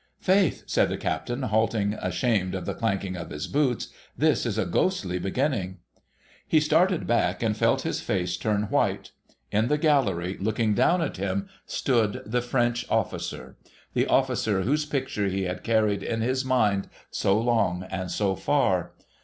'Faith,' 0.19 0.63
said 0.65 0.89
the 0.89 0.97
Captain 0.97 1.43
halting, 1.43 1.93
ashamed 1.99 2.55
of 2.55 2.65
the 2.65 2.73
clanking 2.73 3.15
of 3.15 3.29
his 3.29 3.45
boots,' 3.45 3.89
this 4.17 4.47
is 4.47 4.57
a 4.57 4.65
ghostly 4.65 5.19
beginning 5.19 5.69
1' 5.69 5.77
He 6.47 6.59
started 6.59 7.05
back, 7.05 7.43
and 7.43 7.55
felt 7.55 7.83
his 7.83 8.01
face 8.01 8.35
turn 8.35 8.63
white. 8.63 9.11
In 9.51 9.67
the 9.67 9.77
gallery, 9.77 10.37
looking 10.39 10.73
down 10.73 11.03
at 11.03 11.17
him, 11.17 11.47
stood 11.67 12.23
the 12.25 12.41
French 12.41 12.83
officer— 12.89 13.57
the 13.93 14.07
officer 14.07 14.63
whose 14.63 14.85
picture 14.87 15.27
he 15.27 15.43
had 15.43 15.63
carried 15.63 16.01
in 16.01 16.21
his 16.21 16.43
mind 16.43 16.89
so 17.11 17.39
long 17.39 17.83
and 17.83 18.09
so 18.09 18.35
far. 18.35 18.93